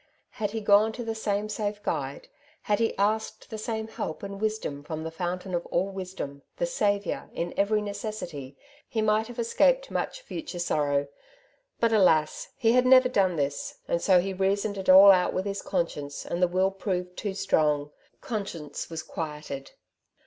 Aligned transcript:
Had 0.31 0.49
he 0.49 0.61
gone 0.61 0.91
to 0.93 1.03
the 1.03 1.13
same 1.13 1.47
safe 1.47 1.83
Guide, 1.83 2.27
had 2.63 2.79
he 2.79 2.97
asked 2.97 3.51
the 3.51 3.57
same 3.59 3.87
help 3.87 4.23
and 4.23 4.41
wisdom 4.41 4.81
from 4.81 5.03
the 5.03 5.11
fountain 5.11 5.53
of 5.53 5.63
all 5.67 5.89
wisdom, 5.89 6.41
the 6.57 6.65
Saviour 6.65 7.29
in 7.35 7.53
every 7.55 7.83
necessity, 7.83 8.57
he 8.89 8.99
might 8.99 9.27
have 9.27 9.37
escaped 9.37 9.91
much 9.91 10.21
future 10.21 10.57
sorrow. 10.57 11.07
But 11.79 11.93
alas! 11.93 12.49
he 12.57 12.71
had 12.71 12.87
never 12.87 13.09
done 13.09 13.35
this; 13.35 13.77
and 13.87 14.01
so 14.01 14.19
he 14.19 14.33
reasoned 14.33 14.79
it 14.79 14.89
all 14.89 15.11
out 15.11 15.33
with 15.35 15.45
his 15.45 15.61
conscience, 15.61 16.25
and 16.25 16.41
the 16.41 16.47
will 16.47 16.71
proved 16.71 17.15
too 17.15 17.35
strong— 17.35 17.91
conscience 18.21 18.89
was 18.89 19.03
quieted. 19.03 19.73